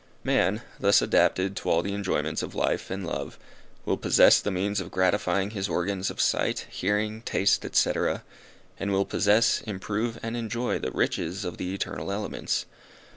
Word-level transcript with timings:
Man, 0.23 0.63
thus 0.79 0.99
adapted 0.99 1.55
to 1.57 1.69
all 1.69 1.83
the 1.83 1.93
enjoyments 1.93 2.41
of 2.41 2.55
life 2.55 2.89
and 2.89 3.05
love, 3.05 3.37
will 3.85 3.97
possess 3.97 4.39
the 4.41 4.49
means 4.49 4.79
of 4.79 4.89
gratifying 4.89 5.51
his 5.51 5.69
organs 5.69 6.09
of 6.09 6.19
sight, 6.19 6.65
hearing, 6.71 7.21
taste, 7.21 7.63
&c., 7.75 7.91
and 8.79 8.91
will 8.91 9.05
possess, 9.05 9.61
improve 9.61 10.19
and 10.23 10.35
enjoy 10.35 10.79
the 10.79 10.89
riches 10.89 11.45
of 11.45 11.57
the 11.57 11.71
eternal 11.75 12.11
elements. 12.11 12.65